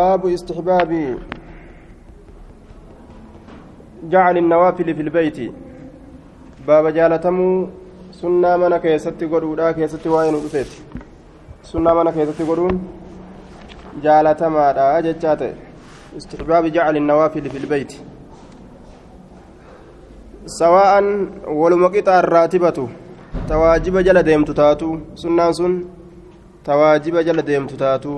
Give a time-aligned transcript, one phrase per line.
[0.00, 1.18] باب استحباب
[4.12, 5.38] جعل النوافل في البيت.
[6.66, 7.68] باب جالتمو
[8.20, 10.70] سنة من كيست قدودا كيست وين ودفت
[11.62, 12.74] سنة من كيست قدون
[14.04, 15.42] جالتما دا جتات
[16.16, 17.92] استحباب جعل النوافل في البيت.
[20.46, 20.92] سواء
[21.60, 22.88] ولمقطع الراتبة
[23.48, 24.90] تواجب جل ديمت تاتو.
[25.14, 25.72] سنة سن
[26.64, 28.14] تواجب جل ديمت تاتو.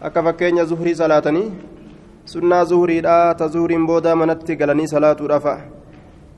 [0.00, 1.52] Akka fakkeenya zuhurii salaatanii
[2.24, 5.54] sunnaa zuhuriidha ta zuhuriin booda manatti galanii salaatuudhaafa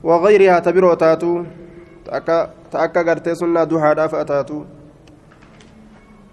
[0.03, 1.45] wagayrihaa ta biroo taatu
[2.05, 4.65] ta akka gartee sunnaa duhaadhaaf taatu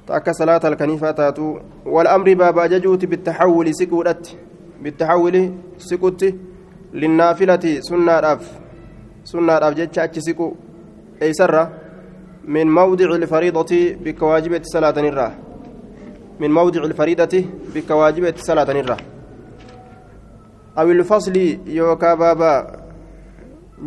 [0.06, 1.48] ta akka salaata halkaniifaa taatu
[1.96, 4.38] walamri baaba ajajuuti bittaxawuli siquudhatti
[4.82, 5.42] bittaxawuli
[5.88, 6.30] siqutti
[6.92, 8.46] linnaafilati sunnaadhaaf
[9.32, 10.48] sunnaadhaaf jecha achi siqu
[11.20, 11.66] eeysarra
[12.56, 15.30] min mawdici ilfariidati bikka waajibetti salaatanirraa
[16.40, 17.34] من موضع الفريدة
[17.74, 18.96] بكواجب صلاة نرة
[20.78, 22.52] أو الفصل يوكا بابا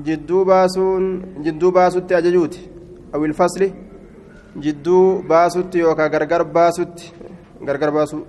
[0.06, 1.04] جدو باسون
[1.44, 2.56] جدو باسوت أججوت.
[3.16, 3.62] أو الفصل
[4.58, 6.98] جدو باسوت يوكا غرغر باسوت.
[7.68, 8.20] غرغر باسو.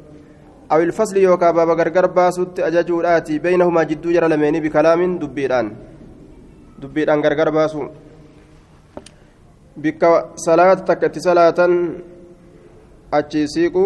[0.72, 5.66] أو الفصل يوكا بابا غرغر باسوت أججوت بينهما جدو جرى لميني بكلام دبيران.
[6.78, 7.82] دبيران غرغر باسو.
[9.76, 10.02] بك
[10.36, 11.60] صلاة تكت صلاة
[13.18, 13.84] achi siiquu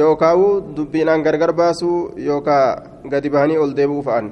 [0.00, 1.96] yookaan dubbiinaan gargar baasuu
[2.28, 4.28] yookaan gadi bahanii ol deebi'uu fa'an.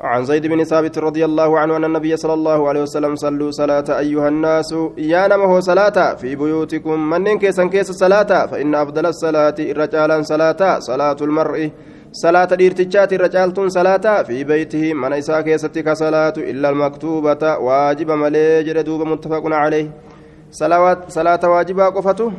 [0.00, 3.98] عن زيد بن ثابت رضي الله عنه أن النبي صلى الله عليه وسلم صلوا صلاة
[3.98, 10.26] أيها الناس يا نمه صلاة في بيوتكم من كيسا كيس صلاة فإن أفضل الصلاة الرجال
[10.26, 11.70] صلاة صلاة المرء
[12.12, 19.00] صلاة ديرتشات الرجال صلاة في بيته من إساء كيستك صلاة إلا المكتوبة واجب مليجر دوب
[19.02, 19.90] متفق عليه
[20.56, 22.32] salaata waajibaa qofatu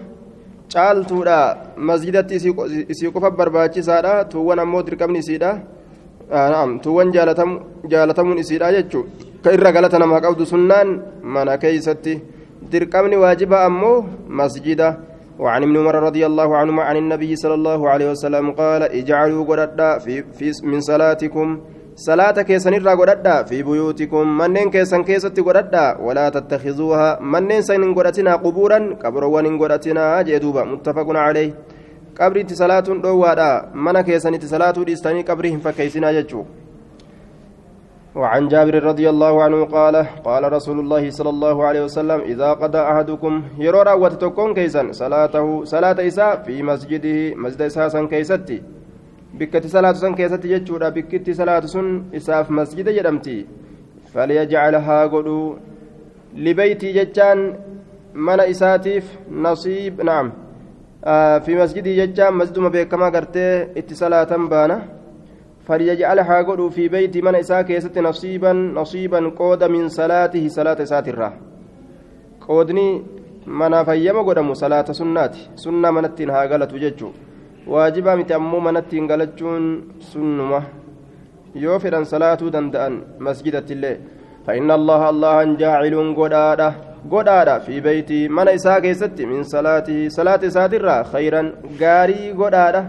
[0.73, 1.37] caaltuudha
[1.77, 2.35] masjidatti
[2.89, 5.51] isii qofa barbaachisaadha tuuwwan ammoo dirqamni isiidha
[6.83, 7.11] tuuwwan
[7.91, 9.05] jaalatamuun isiidha jechuun
[9.43, 10.89] ka irra galata namaa qabdu sunnaan
[11.23, 12.21] mana keeysatti
[12.71, 14.97] dirqamni waajibaa ammoo masjida
[15.39, 19.97] وعن ابن عمر رضي الله عنهما عن النبي صلى الله عليه وسلم قال اجعلوا قردا
[19.97, 21.47] في, في من صلاتكم
[21.97, 28.35] salaata keessanirraa godhadha fi buyuutikum manneen keessan keessatti godhadha walaa tattakhizuuha manneen san hin godhatinaa
[28.43, 31.47] qubuuran qabroowwan hin godhatinaa jee duuba muttafaqun caleyh
[32.19, 33.49] qabriitti salaatuun dhoowwaadha
[33.87, 36.45] mana keessanitti salaatuu dhiistanii qabrii hin fakkeeysinaa jechuu
[38.17, 42.81] وعن جابر رضي الله عنه قال قال رسول الله صلى الله عليه وسلم إذا قضى
[42.91, 48.76] أحدكم يرى وتتكون كيسا صلاته صلاة إساء في مسجده مسجد إساء كيستي
[49.39, 51.87] bikkatti salaatu san keessatti jechuudha bikkitti salaatu sun
[52.19, 53.35] isaaf masjida jedhamti
[54.13, 55.37] falyajcal haa godhu
[56.45, 57.41] libeytii jechaan
[58.27, 59.09] mana isaatiif
[59.45, 60.31] nasiib naam
[61.45, 64.79] fi masjidii jechaan masjiduma beekamaa gartee itti salaatan baana
[65.67, 71.31] falyajcal haa godhu fi beyti mana isaa keessatti nasiiban nasiiban qooda min salaatihi salaata isaatirraa
[72.47, 72.87] qoodni
[73.61, 77.13] manaaf hayyama godhamu salaata sunnaati sunnaa manattiin haa galatu jechuu
[77.73, 79.65] waajibaa miti ammoo manattiin galachuun
[80.11, 80.61] sunnuma.
[81.55, 83.97] Yoo fedhan salaatuu danda'an masjidattillee
[84.47, 86.69] فإن الله الله جاعل قدادا
[87.11, 91.41] قدادا في بيتي من إساء كيست من صلاته صلاة ساترة خيرا
[91.81, 92.81] غاري قدادا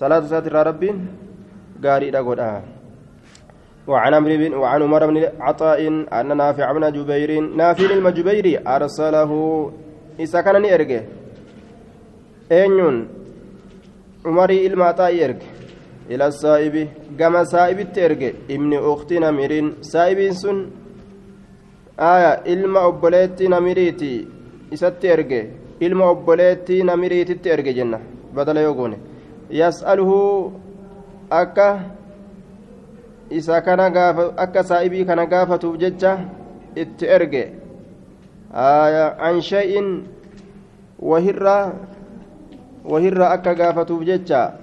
[0.00, 0.90] صلاة ساترة ربي
[1.84, 2.62] غاري قدادا
[3.90, 5.16] وعن عمرو بن وعن عمر بن
[5.46, 5.80] عطاء
[6.18, 9.30] أن نافع بن جبير نافع المجبيري أرسله
[10.20, 11.02] إسا كان نيرجه
[14.26, 15.46] أينون umarii ilma axaa'i erge
[16.10, 16.88] ila saa'ibi
[17.18, 20.58] gama saa'ibitti erge ibni ukti namiriin saa'ibiin sun
[21.98, 24.10] aya ilma obboleettii namiriiti
[24.72, 25.40] isatti erge
[25.80, 27.98] ilma obboleettii namiriititti erge jenna
[28.34, 28.98] badala yoo goone
[29.50, 30.52] yas'aluhu
[31.30, 31.68] akka
[33.30, 36.18] isa kana gaafa akka saa'ibii kana gaafatuuf jecha
[36.76, 37.44] itti erge
[38.52, 39.88] aya an shay'in
[40.98, 41.95] wahirraa
[42.86, 44.54] wahirra akka gaafatuuf jecha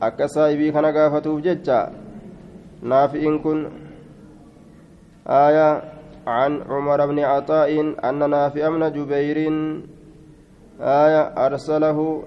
[0.00, 1.90] akka saahibii kana gaafatuuf jecha
[2.82, 3.82] naafi'in kun
[5.22, 5.82] آية
[6.26, 7.70] عن عمر بن عطاء
[8.04, 9.38] أن نافع بن جبير.
[10.80, 12.22] آية أرسله.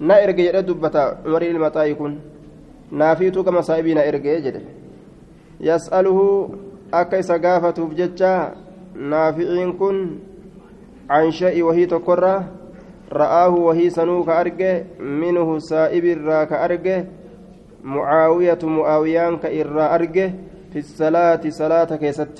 [0.00, 2.20] نائرج يد دبتا عمر المطاء يكون.
[2.92, 4.56] نافيت كما صاحبين إرج يجد
[5.60, 6.18] يسأله
[6.94, 8.52] أكيس قافة بججة
[8.96, 10.18] نافعين كن.
[11.10, 12.44] عن شيء وهي تكره
[13.12, 17.04] رآه وهي سنوك أرجه منه سائب الراك أرجه
[17.84, 20.28] معاوية معاويان كإرى أرجه
[20.72, 22.36] في الصلاة صلاة كيست.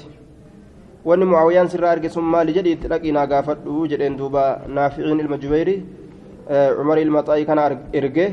[1.05, 5.77] sirraa arge sun maali jedhi itti dhaqinaa gaafadhu jedheen duuba naaficiin ilma jubeyri
[6.51, 7.59] عمر المطاي كان
[7.95, 8.33] إرجه.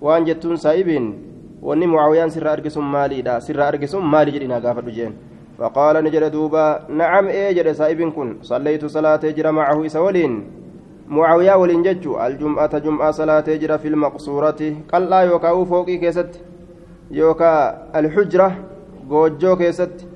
[0.00, 1.14] وأن جتون سايبين
[1.62, 5.12] وأني معاوية سر أرجسون مالي دا سر أرجسون مالي جدنا قافة جين
[5.58, 10.32] فقال نجد دوبا نعم إيه جد سايبين كن صليت صلاة جرى معه إسولين
[11.08, 14.60] معاوية ولين ججو الجمعة جمعة صلاة جرى في المقصورة.
[14.92, 16.40] قال لا يوكاو فوقي كيست
[17.10, 17.52] يوكا
[17.98, 18.56] الحجرة
[19.08, 20.06] جوجو كيست.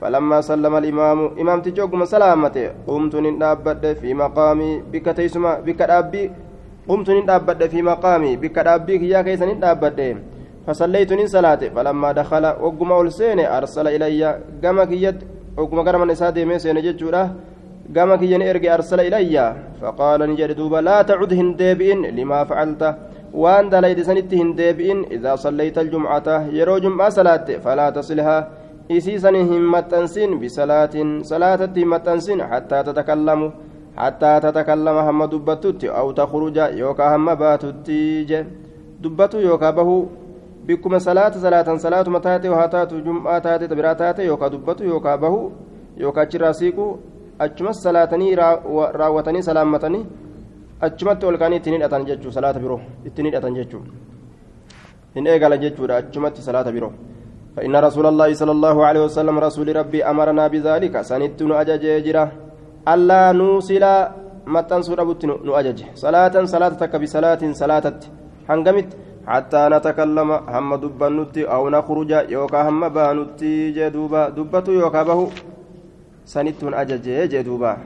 [0.00, 6.30] فلما سلم الإمام إمام تجوكم سلامته قمت نندابد في مقامي بك تيسما بك أبي
[6.88, 10.16] قمت نندابد في مقامي بك أبي يا كيس نندابد
[10.66, 11.12] فصليت
[11.76, 15.18] فلما دخل وقم أولسين أرسل إلي قام كيد
[15.56, 17.34] وقم قرم نسادي ميسين ججورة.
[17.96, 19.36] قام كيين إرقي أرسل إلي.
[19.80, 22.82] فقال نجد دوبا لا تعد هنديبئن لما فعلت.
[23.34, 26.28] وان دليد سنت هنديبئن إذا صليت الجمعة
[26.58, 28.48] يرو جمعة صلاة فلا تصلها.
[28.90, 33.40] إسيسن همتنسين بصلاة صلاة همتنسين حتى تتكلم.
[33.96, 37.90] حتى تتكلم هم دبتت أو تخرج يوكا هم باتت
[39.02, 40.04] دبتو يوكا بهو.
[40.66, 45.50] بكم صلاة صلاة صلاة متاتي وهاتات جمعة تاتي تبراتات يوكا دبتو يوكا بهو.
[45.96, 46.86] يوكا تشراسيكو
[47.44, 48.28] أجمس صلاتني
[49.00, 50.00] راوتني سلامتني
[50.86, 52.78] أجمت والكاني تنين أتن جتشو صلاة برو
[53.08, 53.80] التنين أتن جتشو
[55.16, 56.90] إن إيقال جتشو أجمت صلاة برو
[57.56, 62.24] فإن رسول الله صلى الله عليه وسلم رسول ربي أمرنا بذلك سنت نؤجج جرا
[62.92, 63.84] ألا نوصل
[64.54, 65.10] متن سورة
[65.48, 67.96] نؤجج صلاة صلاة بصلاة صلاة
[68.50, 68.88] هنقمت
[69.32, 73.40] حتى نتكلم هم دبنت أو نخرج يوكا هم بانت
[73.76, 75.20] جدوبا دبت يوكا به
[76.24, 77.76] سنت أجج جدوبا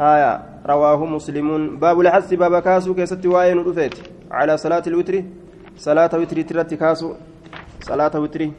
[0.00, 0.32] آية
[0.66, 3.94] رواه مسلم باب الحث باب كاسو كيست وين رفيت
[4.30, 5.14] على صلاة الوتر
[5.76, 7.12] صلاة وتر ترت كاسو
[7.80, 8.52] صلاة وتري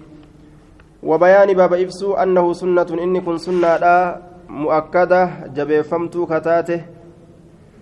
[1.03, 6.81] وبيان باب إفسو أنه سنة إني كن سنة لا مؤكدة جبيفمتو كتاته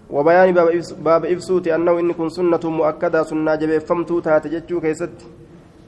[0.10, 5.18] وبيان باب إفسو باب إفسوتي أنه إني كن سنة مؤكدة سنة جبيفمتو تاتجتشو كيست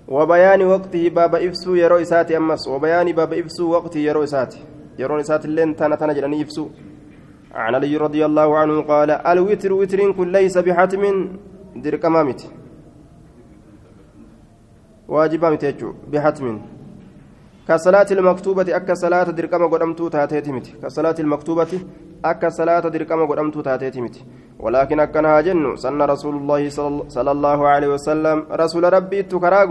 [0.08, 4.60] وبيان وقته باب إفسو يرو إساتي أمس وبيان باب إفسو وقته يرو إساتي
[5.01, 6.66] يرو إساتي اللين تانا تانا جلني إفسو
[7.62, 11.04] عن علي رضي الله عنه قال الوتر وتر كن ليس بحتم
[11.84, 12.42] درك مامت
[15.13, 16.48] واجبا متيجو بحتم.
[17.69, 21.72] كصلاة المكتوبة أكا صلاة درقم قدمتو تاتيتي متي كصلاة المكتوبة
[22.25, 24.22] أكا صلاة درقم قدمتو تاتيتي متي
[24.60, 26.62] ولكن أكنها جن سن رسول الله
[27.16, 29.63] صلى الله عليه وسلم رسول ربي تكرا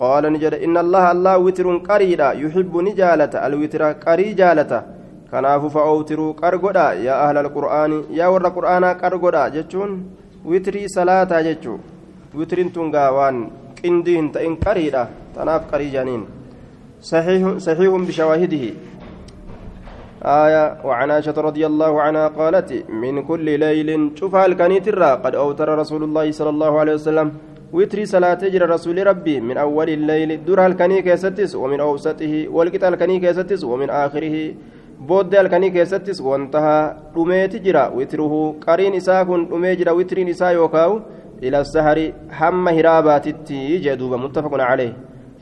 [0.00, 4.72] قال نجد إن الله الله وتر قريدا يحب نجالة الوتر قري جالة
[6.40, 9.90] qargodha yaa ahla alqur'aani yaa warra qur'aanaa qargodha jechuun
[10.50, 11.78] witrii salaataa jechuu
[12.38, 13.50] witriin tun gaa waan
[13.80, 15.02] qindii hin ta'in qariidha
[15.34, 16.24] tanaaf qarii jaaniin
[17.02, 18.64] صحيح بشواهده
[20.24, 24.88] آية وعن عائشة رضي الله عنها قالت من كل ليل شوف الكنيت
[25.24, 27.28] قد أوتر رسول الله صلى الله عليه وسلم
[27.72, 33.18] وتري صلاة جرى رسول ربي من أول الليل دور الكني كيستس ومن أوسطه والقتال الكني
[33.18, 34.54] كيستس ومن آخره
[36.24, 41.02] wantaha dhumeeti jira witruhu qariin isaa kun dhumee jira witriin isaa yookaawu
[41.40, 44.92] ila sahari hamma hiraabaatitti jee duuba muttafaqun calee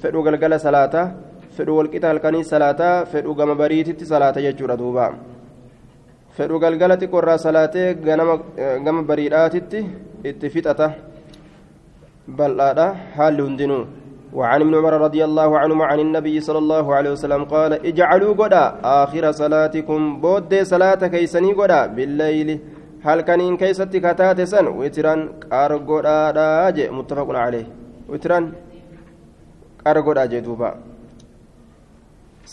[0.02, 1.06] fedhu galgala salaataa
[1.56, 5.06] fedhu walqixa halkanii salaataa fedhu gama bariititti salaata jechuudha duuba
[6.36, 7.88] fedhu galgala xiqqoorraa salaatee
[8.86, 9.86] gama bariidhaatitti
[10.30, 11.13] itti fixata
[12.28, 13.84] bal'aadha haalli hundinuu
[14.34, 18.64] وعن ابن عمر رضي الله عنهما عن النبي صلى الله عليه وسلم قال اجعلوا قدا
[18.82, 20.00] آخر صلاتكم.
[20.18, 22.58] بود صلاة كيسني قدا بالليل.
[23.06, 25.20] هل كان كيستي كتات سن؟ وتران
[25.52, 26.78] قرقدا داج.
[26.90, 27.66] متفق عليه.
[28.10, 28.44] وتران
[29.86, 30.70] قرقدا جدوبا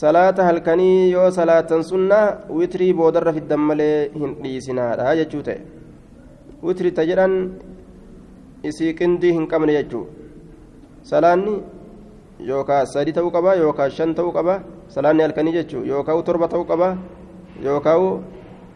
[0.04, 0.80] صلاة هل كان
[1.16, 3.82] يو صلاة سنة؟ وتري بودر في الدمل
[4.22, 5.58] هنديسنا داج جوته.
[6.62, 7.34] وتري تجران
[8.70, 10.06] isii qindii hin qabne jechuu
[11.12, 11.56] salaanni
[12.52, 16.98] yookaan sadi ta'uu qaba yookaan shan ta'uu qaba salaanni halkanii jechuun yookaan torba ta'uu qaba
[17.64, 18.24] yookaan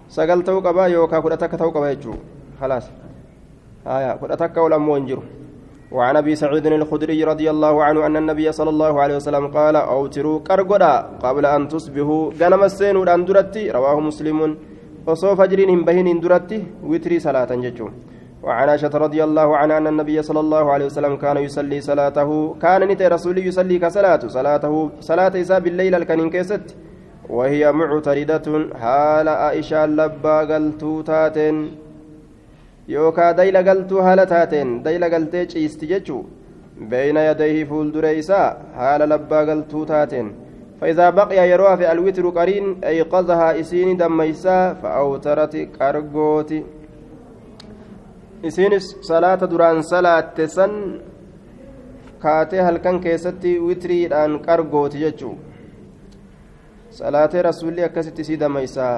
[0.08, 1.96] sagal ta'uu qaba yookaan kudha takka ta'uu qaba
[2.60, 2.92] halaas
[4.20, 5.24] kudha takka ol ammoo hin jiru.
[5.92, 10.40] وعن ابي سعيد الخدري رضي الله عنه ان النبي صلى الله عليه وسلم قال اوتروا
[10.50, 10.94] قرغدا
[11.26, 14.40] قبل ان تصبحوا غنم السين ودان درتي رواه مسلم
[15.08, 16.58] وصو فجرين هم بهين درتي
[16.90, 17.94] وتري صلاه ججون
[18.46, 22.30] وعن عائشة رضي الله عنها أن النبي صلى الله عليه وسلم كان يصلي صلاته
[22.62, 24.74] كان نتي رسول يصلي كصلاته صلاته
[25.10, 26.76] صلاة إساء بالليل الكنين كيست
[27.30, 28.48] وهي معتردة
[28.82, 31.58] حال عائشة لبا قلتو تاتين
[32.88, 36.14] يوكا ديل قلتو حال تاتين ديل قلتي چيستي
[36.92, 38.42] بين يديه فول دريسا
[38.78, 40.28] حال لبا قلتو تاتين
[40.82, 46.64] فإذا بقي يروى في الوتر قرين أيقظها إسين دميسا فأوترت كرغوتي.
[48.50, 50.74] Isiinis salaata duraan salaatte san
[52.24, 55.36] kaatee halkan keessatti witiriidhaan qargooti jechuu
[57.00, 58.96] salaatee rasuulli akkasitti isii damaysaa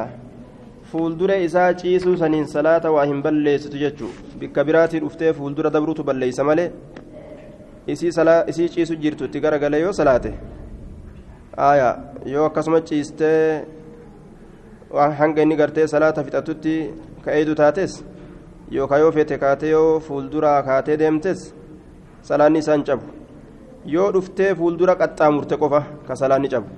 [0.91, 4.11] fuuldura isaa ciisuu saniin salaata waa hin balleessitu jechuu
[4.43, 6.69] bikka biraatii dhuftee fuuldura dabruutu balleeysa malee
[7.95, 10.33] isii ciisu jirtu itti garagalee yoo salaate
[11.69, 11.89] aya
[12.33, 13.65] yoo akkasuma ciistee
[15.19, 16.75] hanga inni gartee salaata fixatutti
[17.25, 17.97] ka'eedu taates
[18.71, 21.53] yookaan yoo feete kaatee yoo fuulduraa kaatee deemtes
[22.21, 23.05] salaanni isaan cabu.
[23.85, 26.69] Yoo dhuftee fuuldura qaxxaamurte qofa ka salaanni cabu.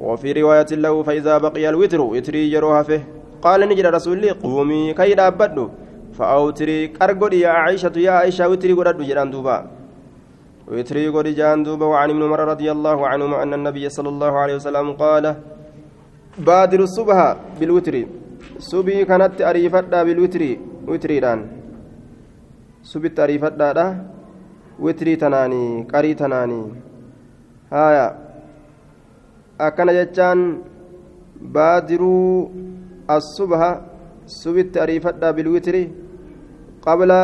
[0.00, 3.02] وفي رواية له فإذا بقي الوتر وتري يروها فيه
[3.42, 5.68] قال نجد رسولي قومي كي دابدو
[6.16, 9.56] فأوتري كرغد يا عائشة يا عائشة وتري قرد جران دوبا
[10.72, 14.54] وتري قد جان دوبا وعن ابن عمر رضي الله عنهما أن النبي صلى الله عليه
[14.60, 15.24] وسلم قال
[16.46, 17.18] بادر الصبح
[17.60, 17.94] بالوتر
[18.70, 20.42] صبي كانت أريفت بالوتر
[22.82, 23.86] صبي أريفت دا
[24.80, 26.62] وتري تناني قري تناني
[27.72, 28.30] هايا
[29.66, 30.40] akkana jechaan
[31.54, 32.48] baadiruu
[33.16, 33.70] assubha
[34.40, 35.82] subitti ariifadha bilwitri
[36.86, 37.20] qabla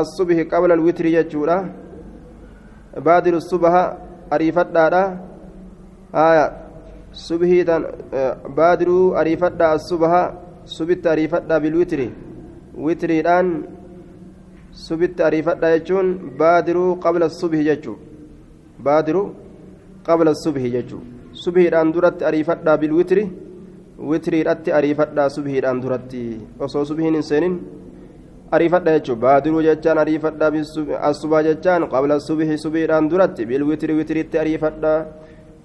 [0.00, 1.58] assubhi qabla alwitri jechuudha
[3.06, 3.82] baadiru subha
[4.36, 5.02] ariifadhaadha
[6.18, 6.46] haya
[7.26, 7.82] subhiitan
[8.58, 10.22] baadiruu ariifadha assubha
[10.76, 12.08] subitti ariifadha bilwitri
[12.86, 13.48] witriidhaan
[14.86, 16.08] subitti ariifadha jechuun
[16.40, 17.96] baadiruu qabla subhi jechuu
[18.86, 19.26] baadiruu
[20.08, 21.02] qabla subhi jechuu
[21.44, 23.24] subhiidhaan duratti ariifadhaa bilwitri
[24.10, 26.22] witriidhatti ariifadhaa subhiidhaan duratti
[26.66, 27.56] osoo subhiin hin seenin
[28.56, 30.52] ariifadha jechuun baadiruu jechaan ariifadhaa
[31.10, 35.00] asubaa jechaan qabla subhi subhiidhaan duratti bilwitri witriitti ariifadhaa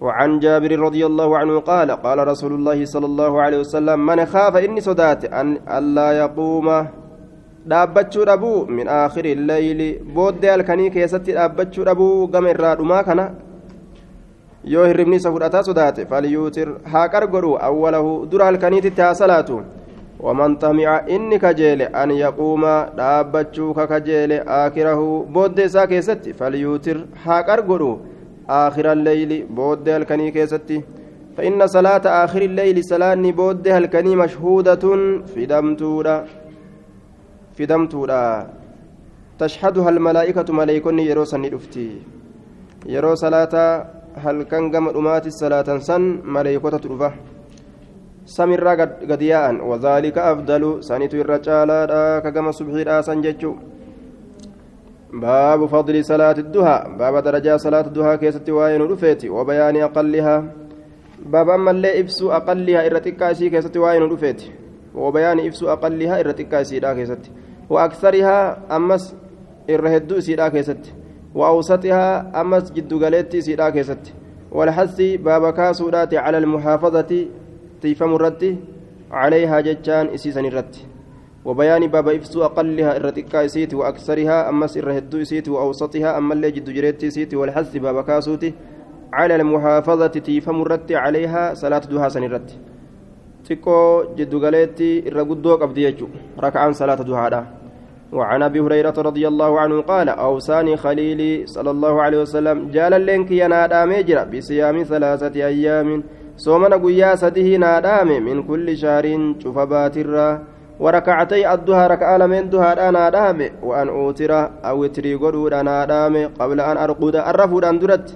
[0.03, 4.53] وعن جابر رضي الله عنه قال قال رسول الله صلى الله عليه وسلم من خاف
[4.65, 6.67] إني صدات أن ألا يقوم
[7.72, 13.25] dhaabbachuu dhabuu min aakhiri illeyli booddee halkanii keessatti dhaabbachuu dhabuu gama irraa dhumaa kana
[14.74, 19.60] yoo hirribni isa fudhataa sodaate falyuutir haa qargodhu awwalahu dura halkaniititti haa salaatu
[20.25, 27.39] waman tamica inni kajeele an yaquuma dhaabbachuu ka kajeele aakirahu booddee isaa keessatti falyuutir haa
[27.51, 27.93] qargodhu
[28.60, 30.84] aakhira alleyli booddee halkanii keessatti
[31.38, 34.84] فإن صلاة آخر الليل صلاة بود هلكني مشهودة
[35.34, 36.25] في دمتودا
[37.55, 38.48] في دمتودا
[39.39, 41.51] تشهدها الملائكة ملائكة يرو سني
[42.86, 43.53] يرو صلاة
[44.13, 47.13] halkan gama dhumaati salaatan san maleeykotatu dhufa
[48.25, 48.75] samirraa
[49.10, 53.57] gadi yaa'an wadaalika afdalu sanitu irra caalaadha ka gama subxiidhaa san jechuu
[55.24, 60.43] baabu fadli salaati duhaa baaba darajaa salaata duhaa keessatti waa'ee nu dhufeeti wabayaani aqallihaa
[61.25, 64.53] baaba ammallee ibsuu aqallihaa irra xiqqaa isii keessatti waa'ee nu dhufeeti
[64.93, 66.22] wabayaani ibsuu aqallihaa
[67.70, 69.15] ammas
[69.67, 71.03] irra hedduu isiidhaa keessatti
[71.36, 74.13] وأوسطها أمس جد قالت سيدا كيست.
[74.51, 77.27] والحث باب كاسودات على المحافظة
[77.82, 78.58] تيفم الرد
[79.12, 80.75] عليها ججان إسيسن الرد
[81.46, 87.03] وبيان باب إفسو أقلها الرتكا إسيت وأكثرها أمس الرهدو إسيت وأوسطها أما اللي جد جريت
[87.03, 88.46] إسيت والحث باب كاسوت
[89.13, 92.51] على المحافظة تيفم الرد عليها صلاة دوها سن الرد
[93.50, 95.95] تكو جد قالت الرقدو قبضي
[96.43, 97.45] ركعان صلاة دوها
[98.13, 103.31] وعن ابي هريره رضي الله عنه قال اوصاني خليلي صلى الله عليه وسلم جال لينك
[103.31, 106.03] ينادى ميجرا بصيام ثلاثة أيام
[106.38, 109.05] صومنا قيا سده نادام من كل شهر
[109.39, 110.29] شوف باترا
[110.79, 114.31] وركعتي الدها ركعة من دها أنا دام وان اوتر
[114.69, 118.07] أو تري قدود أنا دام قبل ان ارقد الرفود ان درت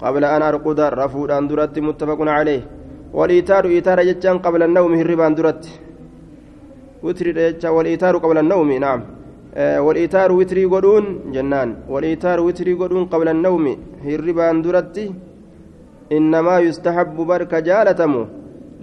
[0.00, 1.44] قبل ان ارقد الرفود ان
[1.88, 2.62] متفق عليه
[3.18, 5.64] والايتار ايتار جتان قبل النوم هربان درت
[7.04, 7.30] وتري
[7.76, 9.00] والايتار قبل النوم نعم
[9.86, 11.04] والإيتار وتري قدون
[11.34, 13.64] جنان والإيتار وتري قدون قبل النوم
[14.06, 15.06] هربان درتي
[16.16, 18.22] إنما يستحب برك جالتمو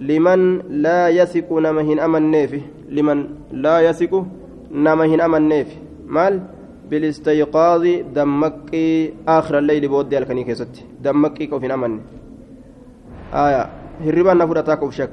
[0.08, 0.40] لمن
[0.84, 2.60] لا يثق نمهن أمن نيفي
[2.96, 3.18] لمن
[3.64, 4.12] لا يثق
[4.86, 5.76] نمهن أمن نيفي
[6.16, 6.34] مال
[6.90, 7.84] بالاستيقاظ
[8.16, 8.86] دمكي
[9.28, 10.74] آخر الليل بودي الكني كيست
[11.04, 11.92] دمكي كوفين أمن
[13.44, 15.10] آية هربان نفرتاك بشك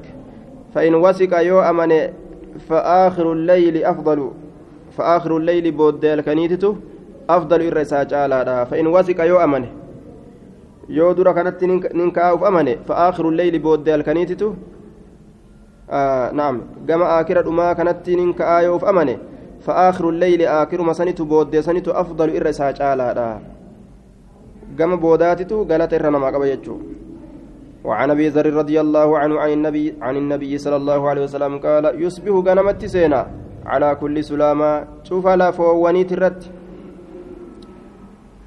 [0.74, 2.12] فإن وثق يو أمن
[2.68, 4.30] فآخر الليل أفضل
[4.96, 6.76] فآخر الليل بود الكنيتة
[7.30, 9.70] أفضل الرساء جالا فإن وثق يو أمنه
[10.88, 14.54] يو درا كانت ننكا أوف أمنه فآخر الليل بود الكنيتة
[15.90, 19.18] آه نعم كما آخر الأمة كانت ننكا أوف أمنه
[19.60, 23.38] فآخر الليل آخر مسنت بود سنت أفضل الرساء جالا
[24.78, 26.58] كما بوداتت قالت إرنا ما قبل
[27.84, 32.02] وعن أبي ذر رضي الله عنه عن النبي عن النبي صلى الله عليه وسلم قال
[32.02, 33.26] يصبح غنمت سينا.
[33.66, 34.84] على كل سلامة.
[35.04, 36.50] شوف لا فواني ترت.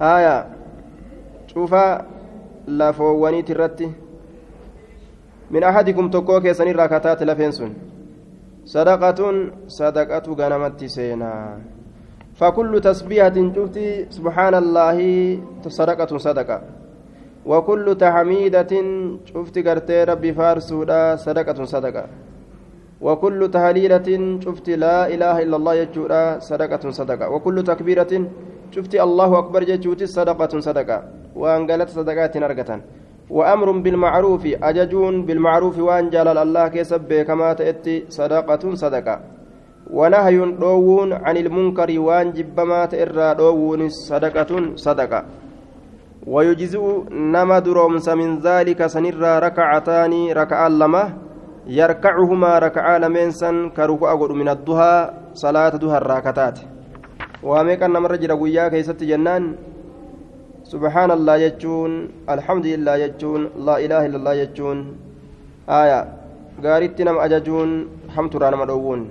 [0.01, 0.37] آية.
[1.47, 1.73] شوف
[2.67, 3.89] لا فواني ترت.
[5.51, 7.73] من أحدكم تكوك سني راكتات لفنسون
[8.65, 9.19] صدقة
[9.67, 11.33] صدقة غنمت سينا.
[12.35, 14.97] فكل تسبيحة شفتي سبحان الله
[15.67, 16.82] صدقة صدقة.
[17.45, 18.73] وكل تحميدة
[19.25, 22.05] شفت قرتي ربي فارسودا صدقة صدقة.
[23.01, 27.25] وكل تهليلة شفت لا إله إلا الله يجورا صدقة صدقة.
[27.29, 28.13] وكل تكبيرة
[28.71, 30.97] شفت الله أكبر يجوتي صدقة صدقة.
[31.35, 32.71] وأن قالت صدقات أرقة
[33.29, 39.15] وأمر بالمعروف أججون بالمعروف وأن جلال الله كسب كما تأتي صدقة صدقة.
[39.91, 45.19] ونهي دوون عن المنكر وأن جبما تئرى دوون صدقة صدقة.
[46.27, 51.03] ويجزئ نما درومس من ذلك سنرى ركعتان ركعة لما
[51.67, 54.97] يركعهما ركعة لمنسا كركوع من الضحى
[55.33, 56.59] صلاة ضحى الراكتات.
[57.43, 59.55] واميك نمر جرى ويا كيست جنان
[60.63, 61.91] سبحان الله يجون
[62.29, 64.77] الحمد لله يجون لا إله إلا الله يجون.
[65.69, 66.23] آية
[66.61, 69.07] gaariitti nama ajajuun hamturaa nama dhoowwuun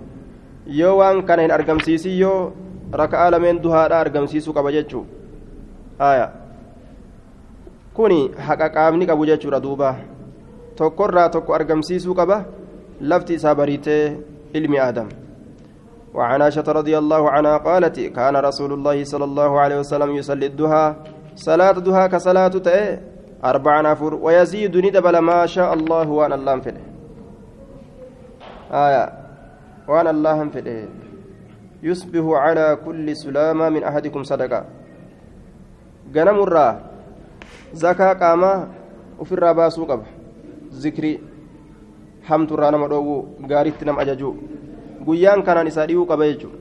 [0.66, 2.52] yoo waan kana hin argamsiisin yoo
[3.00, 5.02] raka'aa lameen duhaadha argamsiisuu qaba jechuu
[5.98, 6.26] aya
[7.94, 9.96] kuni haqa qaamni qabu jechuudha duuba.
[10.76, 12.44] Tokkorraa tokko argamsiisuu qaba.
[13.00, 14.16] Lafti isaa bariitee
[14.54, 15.08] ilmi aadam.
[16.14, 20.94] وعن عائشة رضي الله عنها قالت كان رسول الله صلى الله عليه وسلم يصلي الضحى
[21.36, 23.00] صلاة الضحى كصلاة تأه
[23.44, 26.80] أربع نفر ويزيد ندبل ما شاء الله وأن الله فده
[28.72, 29.12] آية
[29.88, 30.84] وأن الله فده
[31.82, 34.64] يصبح على كل سلامة من أحدكم صدقة
[36.12, 36.56] جنم الرّ
[37.72, 38.56] zakaa qaamaa
[39.18, 40.04] ofirraa baasuu qaba
[40.70, 41.20] zikrii
[42.28, 44.34] hamturraa nama dhoowwuu gaariitti nama ajajuu
[45.04, 46.58] guyyaan kanaan isaa dhiyuu qaba jechuudha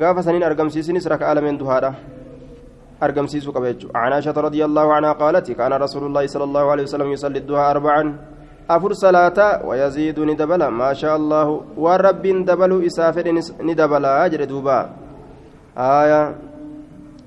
[0.00, 1.94] gaafa saniin argamsiisinis raka'aa lameen duhaadha
[3.00, 6.82] argamsiisuu qaba jechuudha عن عائشة رضي الله عنها قالت كان رسول الله صلى الله عليه
[6.82, 8.02] وسلم يصلي الضحى أربعا
[8.70, 13.26] أفر صلاة ويزيد ندبل ما شاء الله والرب دبل إسافر
[13.68, 14.78] ندبل أجر دوبا
[15.76, 16.22] آية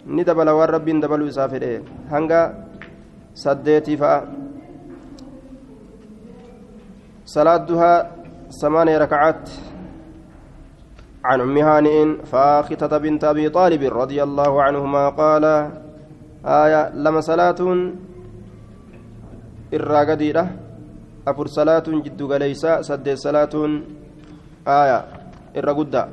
[0.08, 1.64] ندبل والرب دبل إسافر
[2.14, 2.42] هنگا
[3.34, 4.20] saddeetii fa'a
[7.26, 8.24] salaadduhaa
[8.62, 9.50] ثمانية ركعات
[11.26, 15.46] عن أم هانئ فاختة بنت أبي طالب رضي الله عنهما قال
[16.46, 17.60] آية لما صلاة
[19.74, 20.46] الراقديرة
[21.28, 23.54] أفر صلاة جد قليسة سد صلاة
[24.68, 25.00] آية
[25.56, 26.04] الرقدة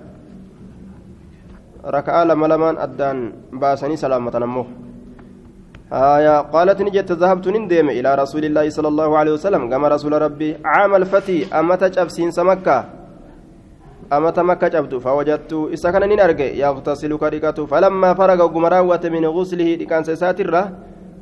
[1.85, 3.19] ركعة لما لمان أدان
[3.53, 4.65] باسني سلامة نمو
[5.93, 10.57] آية قالت نجت ذهبت نندم إلى رسول الله صلى الله عليه وسلم كما رسول ربي
[10.65, 12.85] عام الفتي أما تجبسين سمكة.
[14.13, 20.63] أما تمكة جبت فوجدت إسكن نرجع يغتسل كريكته فلما فرغ قمراوة من غسله كان ساتره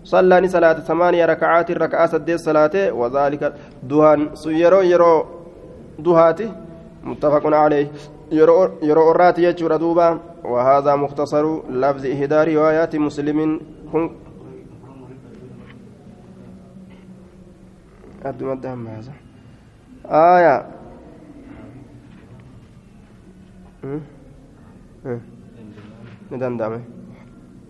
[0.04, 3.42] صلى صلاة ثمانية ركعات ركعة سد الصلاة وذلك
[3.83, 5.24] دهان سيرو يرو
[5.98, 6.48] دهاتي.
[7.04, 7.87] متفق عليه.
[8.83, 10.18] يرو راتي يجور دوبا.
[10.44, 13.61] وهذا مختصر لفظ إهدار روايات مسلم.
[18.24, 19.12] أدوم الدهم هذا.
[20.07, 20.57] آية.
[26.33, 26.81] ندندامه.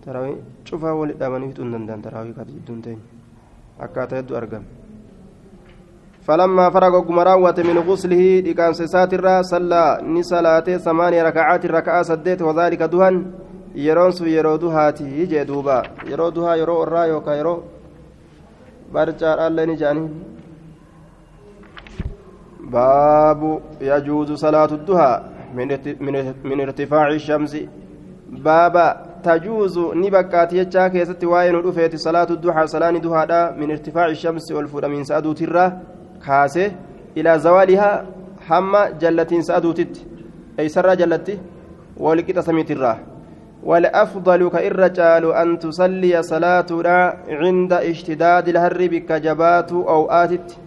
[0.05, 0.35] تراوي.
[0.65, 2.99] شوفها ولي دامني في تندن تراوي كاتي دونتين
[3.79, 4.63] أكاتا يدو أرقم
[6.27, 13.15] فلما فرغ قمراوة من غسله لكان ساترا صلى نسلاته ثمانية ركعات ركعة سديت وذلك دهن.
[13.75, 17.63] yeroon sun yeroo duhaati jee duuba yeroo duhaa yeroo orraa yookaan yeroo
[18.93, 20.09] barcaadhaallee ni jedhanii
[22.71, 25.21] باب يجوز صلاة الضحى
[26.49, 27.57] من ارتفاع الشمس.
[28.29, 28.87] بابا
[29.23, 35.03] تجوز نبكات يجا كيست واين رفيت صلاة الضحى صلاة ضحى من ارتفاع الشمس والفود من
[35.03, 35.65] سأدو ترى
[36.25, 36.71] كاسه
[37.17, 38.05] إلى زوالها
[38.47, 40.05] حما جلة سأدوتت
[40.59, 41.39] أي سر جلت
[41.97, 42.97] ولكت سميت الراه
[43.63, 50.57] والأفضل كإرجال أن تصلي صلاتنا عند اشتداد الهر بك جبات أو آتت.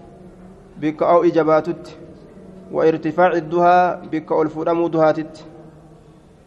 [0.83, 1.85] بك أو إجاباتت
[2.73, 3.77] وارتفاع الدها
[4.13, 5.35] بك ألفرم دهاتت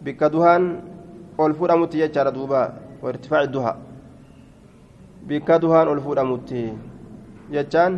[0.05, 0.63] بك دهان
[1.39, 2.63] ألفرم تيجار دوبا
[3.03, 3.73] وارتفاع الدها
[5.29, 6.29] بك دهان ألفرم
[7.53, 7.91] جتان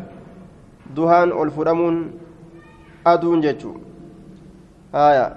[0.96, 1.82] دهان ألفرم
[3.08, 3.72] أدون جتشو
[4.96, 5.28] آية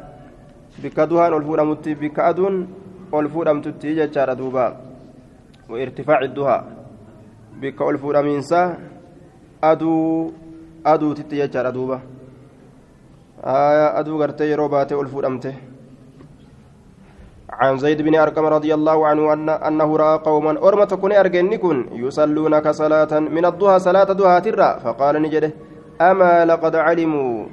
[0.82, 1.68] بك دهان ألفرم
[2.02, 2.56] بك أدون
[3.12, 4.76] ol fuudhamtutti jechaadha duuba
[5.68, 6.64] wairtifaaci duhaa.
[7.60, 8.76] Bikka ol fuudhamiinsa
[9.62, 10.32] aduu
[10.85, 12.01] aduutitti jechaadha duuba.
[13.45, 15.21] آية أدو غرتي يروباتي ألفو
[17.51, 22.59] عن زيد بن أرقم رضي الله عنه أن أنه رأى قوما أرمى تكون أرجنكن يصلون
[22.59, 25.51] كصلاة من الضحى صلاة ضحى ترى فقال نجده
[26.01, 27.47] أما لقد علموا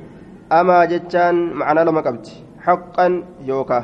[0.52, 2.28] أما جتان معنا لما قبت
[2.62, 3.84] حقا يوكا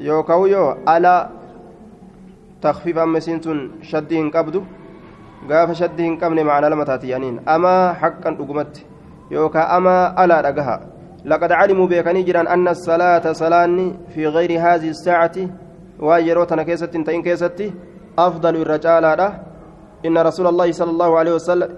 [0.00, 1.28] يوكا ويو ألا
[2.62, 4.30] تخفيف أمسينتون شدين
[5.44, 8.84] قبدو قاف شدين قبن معنا لما تاتيانين أما حقا أقمت
[9.30, 10.80] يوكا أما ألا رقها
[11.24, 15.36] لقد علموا بيكني جران أن الصلاة صلاني في غير هذه الساعة
[16.00, 17.72] ويروتنا كيست تين كيستي
[18.18, 19.04] أفضل الرجال
[20.06, 21.70] إن رسول الله صلى الله عليه وسلم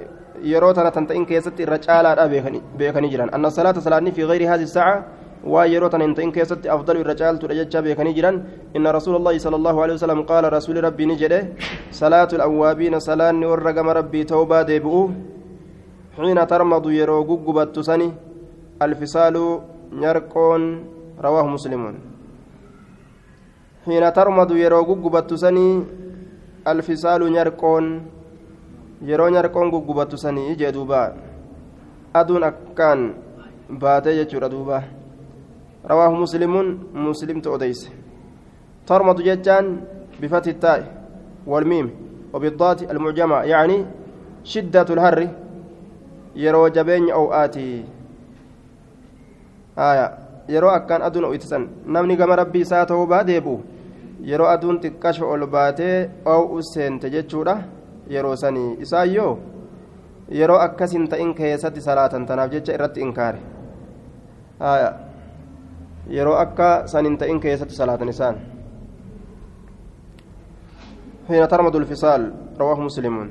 [0.42, 2.06] يروتنا تنتين كيست الرجال
[2.78, 5.04] بيكني جران أن الصلاة صلاني في غير هذه الساعة
[5.52, 8.36] ويروتنا تنتين كيست أفضل الرجال ترجع بيكني جران
[8.76, 11.40] إن رسول الله صلى الله عليه وسلم قال رسول ربي نجده
[12.02, 14.96] صلاة الأوابين صلاني ورقم ربي توبة ديبؤ
[16.16, 18.08] حين ترمض يرو قبت سني
[18.82, 19.36] الفصال
[20.02, 20.62] نرقون
[21.26, 21.82] رواه مسلم
[23.86, 25.68] حين ترمض يرو قبت سني
[26.72, 27.84] الفصال نرقون
[29.04, 31.12] yeroo nyarqoon guggubattu sanii ijee duuba.
[32.14, 33.14] Aduun akkaan
[33.80, 34.26] baatee
[35.86, 36.68] rawaahu muslimuun
[37.08, 37.90] muslimtu odeyse
[38.86, 39.66] tormatu jechaan
[40.20, 40.96] bifati taa'i
[41.46, 41.90] والميم
[42.34, 43.86] وبالضاد المعجمة يعني
[44.44, 45.28] شدة الهر
[46.36, 47.84] يرو جبين أو آتي
[50.46, 53.54] yeroo akkaan aduun ho'itisan namni gama rabbii isaa ta'uu baadeebu
[54.30, 55.96] yeroo aduun xiqqasho ol baatee
[56.34, 57.54] oo'u seente jechuudha
[58.14, 59.32] yeroo sanii isaayyoo
[60.38, 63.40] yeroo akkasin ta'in keessatti salaatan tanaaf jecha irratti inkaare
[66.08, 68.56] yeroo akka sanin ta'in keessatti salaatan isaan.
[71.28, 73.30] حين ترمض الفصال رواه مسلم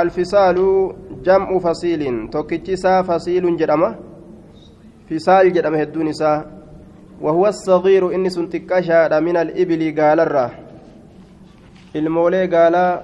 [0.00, 0.56] الفصال
[1.24, 3.96] جمع فصيل توكيتشيسا فصيل جرمه
[5.10, 6.12] فصال جرمه هدون
[7.20, 10.67] وهو الصغير إني سنتكاشا من الإبل قال الرا
[11.96, 13.02] المولي قال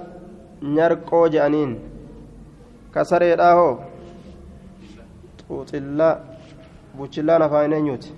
[0.63, 1.79] نرقو جانين
[2.95, 3.79] كسري راهو
[5.49, 6.17] xuuxillaa
[6.97, 8.15] buchillaa nafaaneenyuuti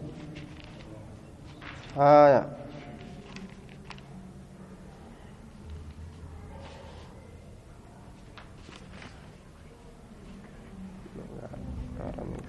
[1.96, 2.42] haaya